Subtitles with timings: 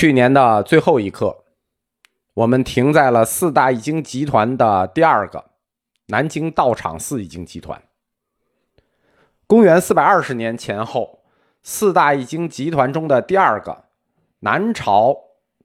[0.00, 1.44] 去年的最后一课，
[2.32, 5.50] 我们停在了四大易经集团的第二个
[6.06, 7.82] 南京道场寺易经集团。
[9.46, 11.22] 公元四百二十年前后，
[11.62, 13.84] 四大易经集团中的第二个
[14.38, 15.14] 南朝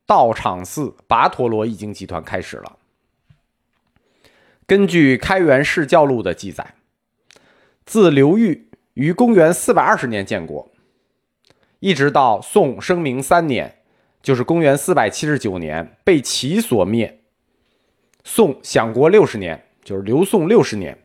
[0.05, 2.75] 道场寺跋陀罗易经集团开始了。
[4.67, 6.75] 根据《开元释教录》的记载，
[7.85, 10.69] 自刘裕于公元四百二十年建国，
[11.79, 13.83] 一直到宋生明三年。
[14.25, 17.19] 就是公元四百七十九年被齐所灭，
[18.23, 20.97] 宋享国六十年，就是刘宋六十年，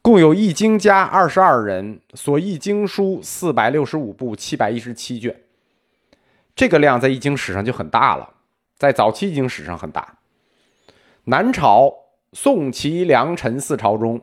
[0.00, 5.34] 共有易经家二十二人，所译经书四百六十五部七百一十七卷，
[6.54, 8.34] 这个量在易经史上就很大了，
[8.76, 10.18] 在早期易经史上很大。
[11.24, 11.92] 南朝
[12.32, 14.22] 宋齐梁陈四朝中，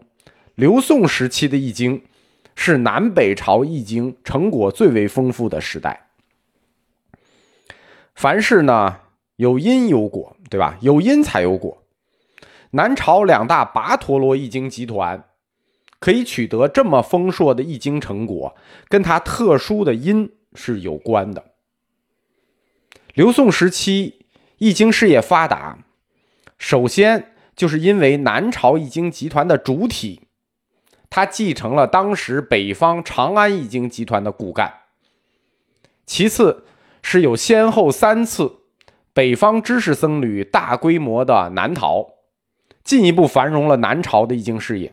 [0.56, 2.02] 刘宋时期的易经
[2.56, 6.05] 是南北朝易经成果最为丰富的时代。
[8.16, 9.02] 凡事呢
[9.36, 10.78] 有因有果，对吧？
[10.80, 11.84] 有因才有果。
[12.72, 15.26] 南朝两大跋陀罗易经集团
[16.00, 18.56] 可以取得这么丰硕的易经成果，
[18.88, 21.44] 跟它特殊的因是有关的。
[23.14, 24.26] 刘宋时期
[24.58, 25.80] 易经事业发达，
[26.58, 30.22] 首先就是因为南朝易经集团的主体，
[31.10, 34.74] 它继承了当时北方长安易经集团的骨干。
[36.06, 36.64] 其次。
[37.08, 38.62] 是有先后三次
[39.14, 42.16] 北方知识僧侣大规模的南逃，
[42.84, 44.92] 进一步繁荣了南朝的易经事业。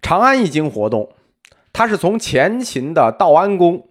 [0.00, 1.12] 长安易经活动，
[1.70, 3.88] 它是从前秦的道安公，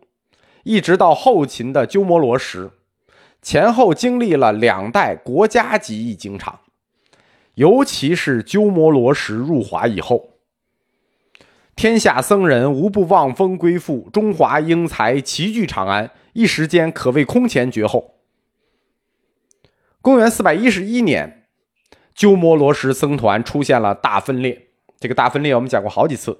[0.64, 2.72] 一直到后秦的鸠摩罗什，
[3.44, 6.62] 前后经历了两代国家级易经场，
[7.54, 10.32] 尤其是鸠摩罗什入华以后。
[11.76, 18.16] 天下僧人无不望风归附，中华英才齐聚长安，一时间可谓空前绝后。
[20.02, 21.48] 公元四百一十一年，
[22.14, 24.70] 鸠摩罗什僧团出现了大分裂。
[25.00, 26.40] 这个大分裂我们讲过好几次。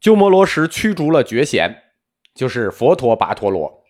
[0.00, 1.82] 鸠摩罗什驱逐了觉贤，
[2.34, 3.84] 就是佛陀跋陀罗。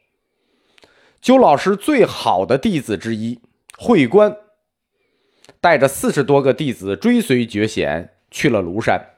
[1.22, 3.40] 鸠老师最好的弟子之一
[3.78, 4.36] 慧观，
[5.62, 9.13] 带着四十多个弟子追随觉贤去了庐山。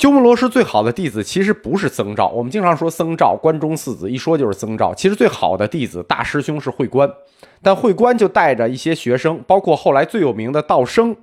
[0.00, 4.94] 鸠摩罗什最好的弟子其实不是僧肇，我们经常说僧肇、关中四子，一说就是僧肇。
[4.94, 7.06] 其实最好的弟子大师兄是慧观，
[7.60, 11.14] 但慧观就带着一些学生，包括后来最有名的道生，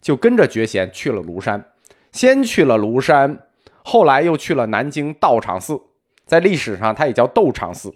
[0.00, 1.64] 就跟着觉贤去了庐山。
[2.12, 3.36] 先去了庐山，
[3.82, 5.80] 后来又去了南京道场寺，
[6.24, 7.92] 在历史上它也叫斗场寺。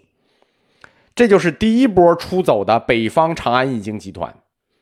[1.15, 4.34] 这就是第一波出走的北方长安易经集团，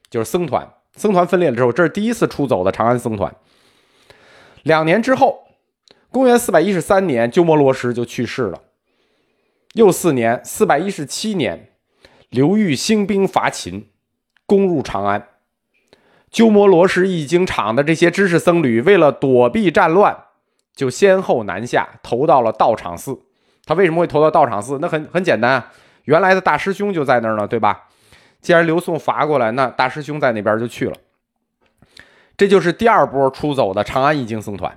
[0.09, 0.67] 就是僧团。
[0.97, 3.31] 僧团分裂了之后，这是第一次出走的长安僧团。
[4.63, 5.49] 两年之后，
[6.11, 8.61] 公元四百一十三年，鸠摩罗什就去世了。
[9.75, 11.71] 又四年，四百一十七年，
[12.29, 13.89] 刘裕兴兵伐秦，
[14.47, 15.29] 攻入长安。
[16.31, 20.17] 鸠摩罗什易经场的这些知识僧侣，为了躲避战乱，
[20.75, 23.21] 就先后南下，投到了道场寺。
[23.65, 24.79] 他为什么会投到道场寺？
[24.81, 25.73] 那很很简单啊，
[26.05, 27.89] 原来的大师兄就在那儿呢，对吧？
[28.41, 30.97] 既然刘宋伐过来，那大师兄在那边就去了。
[32.43, 34.77] 这就是第二波出走的长安易经僧团，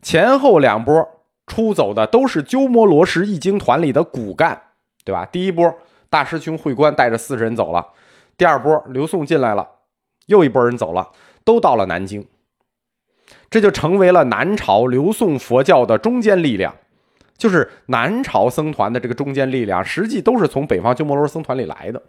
[0.00, 4.62] 前后两波出走的都是鸠摩罗什易经团里的骨干，
[5.04, 5.26] 对吧？
[5.26, 5.76] 第一波
[6.08, 7.84] 大师兄慧观带着四十人走了，
[8.36, 9.68] 第二波刘宋进来了，
[10.26, 11.10] 又一波人走了，
[11.42, 12.24] 都到了南京，
[13.50, 16.72] 这就成为了南朝刘宋佛教的中坚力量，
[17.36, 22.00] 就是南朝僧团的这个中坚力量，实际都是从北方鸠摩罗什僧团里来的。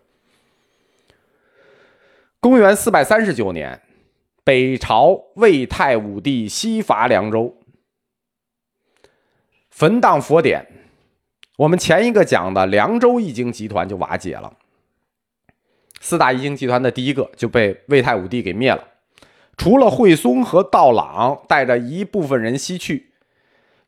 [2.39, 3.81] 公元四百三十九年。
[4.43, 7.57] 北朝魏太武帝西伐凉州，
[9.69, 10.65] 焚荡佛典。
[11.57, 14.53] 我们前一个讲的凉州易经集团就瓦解了，
[15.99, 18.87] 四大易经集团的第一个就被魏太武帝给灭了。
[19.57, 23.11] 除了惠松和道朗带着一部分人西去，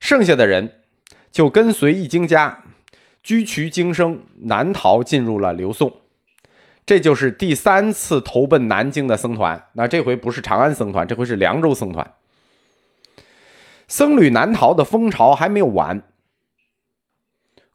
[0.01, 0.81] 剩下的人
[1.31, 2.61] 就跟随易经家
[3.23, 6.01] 居渠经生南逃，进入了刘宋。
[6.83, 12.16] 这就是第三次投奔南京的僧团，那这回不是长安僧团，这回是凉州僧团。
[13.87, 16.01] 僧侣南逃的风潮还没有完。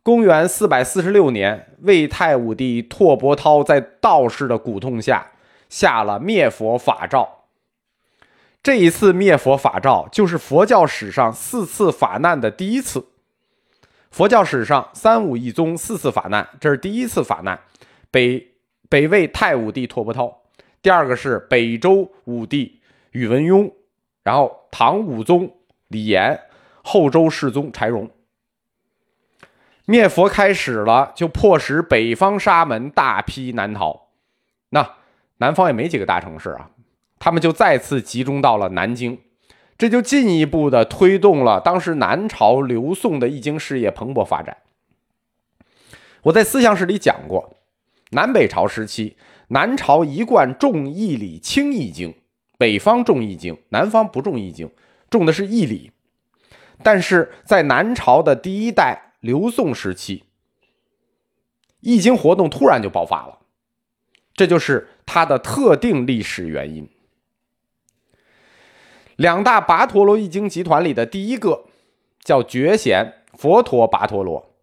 [0.02, 5.32] 公元四百四十六年，魏太武帝拓跋焘在道士的鼓动下
[5.68, 7.44] 下了灭佛法诏。
[8.62, 13.06] 这一次灭佛法诏，就是佛教史上四次法难的第一次。
[14.10, 17.60] 佛教史上三武一宗四次法难，这是第一次法难。
[18.10, 18.55] 北。
[18.88, 20.34] 北魏太武帝拓跋焘，
[20.80, 22.80] 第二个是北周武帝
[23.12, 23.72] 宇文邕，
[24.22, 25.56] 然后唐武宗
[25.88, 26.40] 李炎，
[26.82, 28.10] 后周世宗柴荣。
[29.84, 34.08] 灭佛开始了，就迫使北方沙门大批南逃。
[34.70, 34.96] 那
[35.38, 36.70] 南方也没几个大城市啊，
[37.18, 39.20] 他们就再次集中到了南京，
[39.78, 44.56] 这就进一步的推动了当时南朝刘宋的易经事业蓬勃发展。
[46.22, 47.56] 我在思想史里讲过，
[48.16, 49.14] 南北朝时期，
[49.48, 52.14] 南朝一贯重义理轻易经，
[52.56, 54.70] 北方重易经，南方不重易经，
[55.10, 55.92] 重的是义理。
[56.82, 60.24] 但是在南朝的第一代刘宋时期，
[61.80, 63.40] 易经活动突然就爆发了，
[64.32, 66.88] 这就是它的特定历史原因。
[69.16, 71.66] 两大跋陀罗易经集团里的第一个
[72.20, 74.55] 叫觉贤佛陀跋陀罗，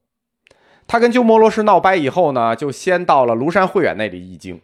[0.93, 4.61] 他跟鸠摩罗什闹掰以后呢，就先到了庐山慧远那里译经。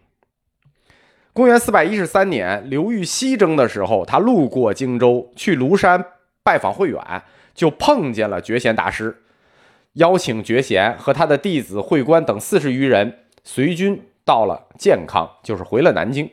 [1.33, 6.05] 公元四百一十三年，刘裕西征的时候，他路过荆州，去庐山
[6.43, 7.23] 拜访慧远。
[7.55, 9.23] 就碰见了觉贤大师，
[9.93, 16.29] 邀请觉贤和他的弟子慧观等四十余人随军到了建康，就是回了南京，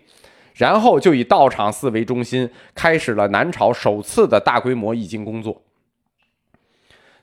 [0.52, 5.62] 然后就以道场寺为中心，开始了南朝首次的大规模译经工作。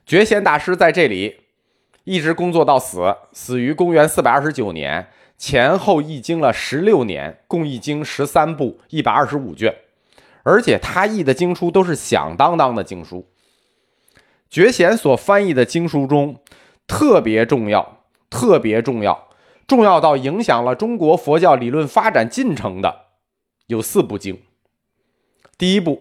[0.04, 1.43] 觉贤大师在这里
[2.04, 5.08] 一直工作到死，死于公元四百二十九年，
[5.38, 9.74] 前后译经了十六年，共译经十三部，一百二十五卷，
[10.42, 13.26] 而且他译的经书都是响当当的经书。
[14.50, 16.40] 觉贤所翻译的经书中，
[16.86, 19.28] 特别重要，特别重要，
[19.66, 23.06] 重要到影响了中国佛教理论发展进程的
[23.68, 24.42] 有四部经。
[25.56, 25.96] 第一部《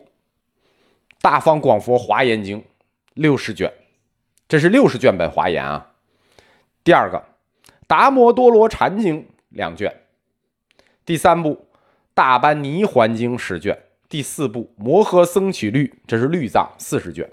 [1.21, 2.59] 大方广佛华严经》，
[3.13, 3.71] 六十卷，
[4.49, 5.91] 这是六十卷本华严啊。
[6.83, 7.17] 第二个
[7.87, 10.01] 《达摩多罗禅经》两卷。
[11.05, 11.67] 第三部
[12.13, 13.77] 《大般尼环经》十卷。
[14.09, 17.31] 第四部《摩诃僧取律》，这是律藏四十卷。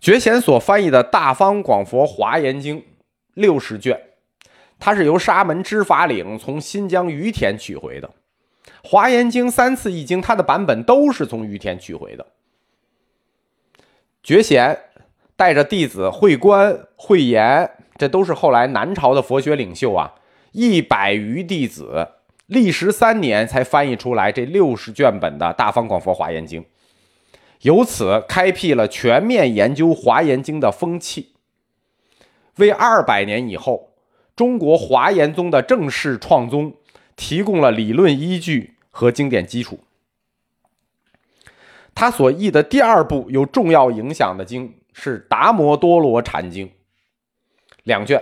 [0.00, 2.80] 觉贤所翻译的《大方广佛华严经》
[3.34, 4.00] 六十卷，
[4.78, 8.08] 它是由沙门知法领从新疆于田取回的。
[8.84, 12.26] 《华严经》三次译经，它的版本都是从于田取回的。
[14.22, 14.87] 觉贤
[15.38, 20.14] 带着弟子慧观、慧严，这都是后来南朝的佛学领袖啊，
[20.50, 22.08] 一百余弟子，
[22.46, 26.60] 历时三年才翻译出来这六十卷本的《大方广佛华严经》。
[27.60, 31.34] 由此开辟了全面研究《华严经》的风气，
[32.56, 33.90] 为二百年以后
[34.34, 36.74] 中国华严宗的正式创宗
[37.14, 39.78] 提供了理论依据和经典基础。
[41.94, 46.66] 他所译的第二部有重要影响的经是《达摩多罗禅经》，
[47.84, 48.20] 两卷。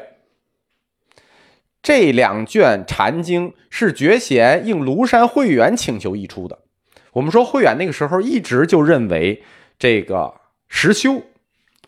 [1.82, 6.58] 这两卷禅经是觉贤应庐山慧远请求译出的。
[7.12, 9.42] 我们说慧远那个时候一直就认为
[9.78, 10.34] 这个
[10.68, 11.22] 实修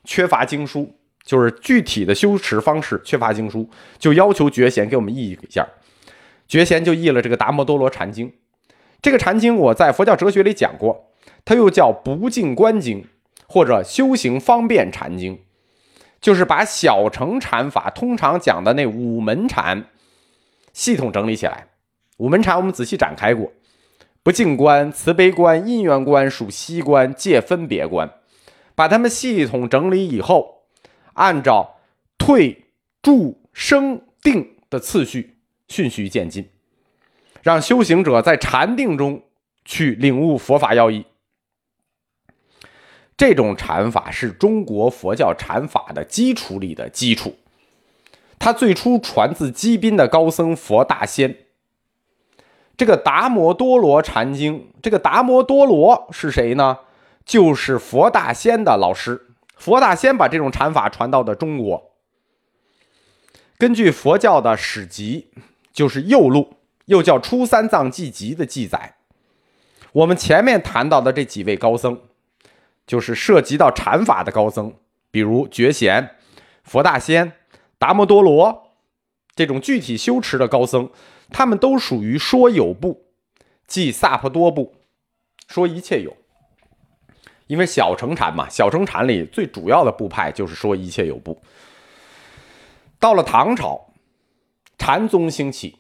[0.05, 3.69] 缺乏经书，就是具体的修持方式缺乏经书，
[3.99, 5.69] 就要求觉贤给我们译一下。
[6.46, 8.31] 觉贤就译了这个《达摩多罗禅经》。
[9.02, 11.12] 这个禅经我在佛教哲学里讲过，
[11.44, 13.05] 它又叫不净观经
[13.49, 15.41] 或者修行方便禅经，
[16.21, 19.87] 就是把小乘禅法通常讲的那五门禅
[20.73, 21.69] 系统整理起来。
[22.19, 23.50] 五门禅我们仔细展开过。
[24.23, 28.12] 不净观、慈悲观、因缘观、属息观、界分别观，
[28.75, 30.65] 把它们系统整理以后，
[31.15, 31.77] 按照
[32.19, 32.67] 退、
[33.00, 35.38] 住、生、定的次序
[35.69, 36.50] 循序渐进，
[37.43, 39.23] 让修行者在禅定中
[39.64, 41.07] 去领悟佛法要义。
[43.19, 47.37] 这种禅法是中国佛教禅法的基础里的基础，
[48.39, 51.37] 它最初传自基宾的高僧佛大仙。
[52.77, 56.79] 这个达摩多罗禅经，这个达摩多罗是谁呢？
[57.25, 59.27] 就是佛大仙的老师。
[59.57, 61.91] 佛大仙把这种禅法传到的中国。
[63.59, 65.33] 根据佛教的史籍，
[65.73, 68.95] 就是右录，又叫《初三藏记集》的记载，
[69.91, 72.01] 我们前面谈到的这几位高僧，
[72.88, 74.75] 就是涉及到禅法的高僧，
[75.12, 76.16] 比如觉贤、
[76.64, 77.35] 佛大仙、
[77.78, 78.73] 达摩多罗
[79.37, 80.90] 这种具体修持的高僧。
[81.30, 83.04] 他们都属于说有部，
[83.66, 84.75] 即萨婆多部，
[85.47, 86.16] 说一切有。
[87.49, 91.42] 因为小乘禅嘛，小乘禅里最主要的部派就是说一切有部。
[92.99, 93.92] 到了唐朝，
[94.78, 95.76] 禅宗兴起，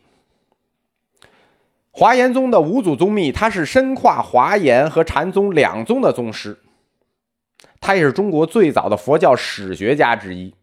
[1.90, 6.58] 华严宗的五祖宗密，他是身跨华严和禅宗两宗的宗师，
[7.80, 10.54] 他也是中国最早的佛教史学家之一。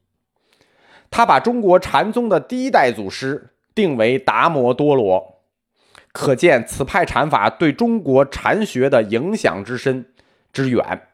[1.10, 3.51] 他把中国禅宗的第一代祖师。
[3.75, 5.41] 定为达摩多罗，
[6.13, 10.13] 可见此派禅法对中国禅学的影响之深
[10.53, 11.10] 之远。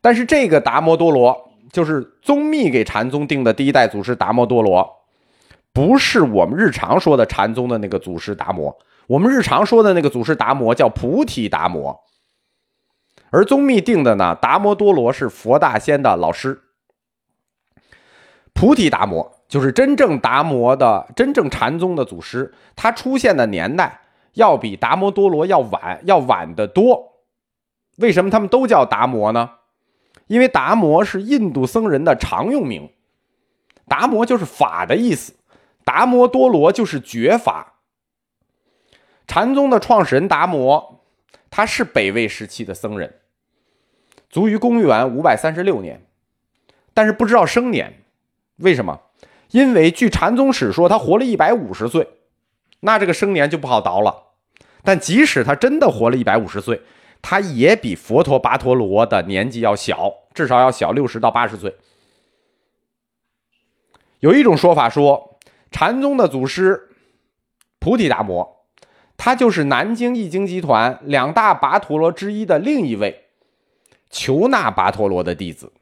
[0.00, 4.88] 但是这个达摩多罗就是宗密给禅宗定的第一代祖师达摩多罗，
[5.72, 8.78] 不是我们日常说的禅宗的那个祖师达摩。
[9.08, 12.00] 我们日常说的那个祖师达摩叫菩提达摩，
[13.30, 16.62] 而宗密定的呢，达摩多罗是佛大仙的老师。
[18.52, 24.00] 菩提达摩就是真正达摩的真正禅宗的祖师，他出现的年代
[24.32, 27.12] 要比达摩多罗要晚，要晚得多。
[27.98, 29.50] 为什么他们都叫达摩呢？
[30.26, 32.90] 因为达摩是印度僧人的常用名，
[33.86, 35.34] 达摩就是法的意思，
[35.84, 37.74] 达摩多罗就是觉法。
[39.26, 40.95] 禅宗的创始人达摩，
[41.56, 43.14] 他是北魏时期的僧人，
[44.28, 46.04] 卒于公元五百三十六年，
[46.92, 48.04] 但是不知道生年，
[48.56, 49.00] 为什么？
[49.52, 52.10] 因为据禅宗史说，他活了一百五十岁，
[52.80, 54.34] 那这个生年就不好倒了。
[54.84, 56.82] 但即使他真的活了一百五十岁，
[57.22, 61.74] 他也比佛陀跋陀罗的年纪要小，至少要小六十到八十岁。
[64.20, 65.38] 有一种说法说，
[65.70, 66.90] 禅宗的祖师
[67.78, 68.55] 菩提达摩。
[69.16, 73.24] 他就是南京易经集团两大跋陀罗之一的另一位
[74.10, 75.72] 求那跋陀罗的弟子。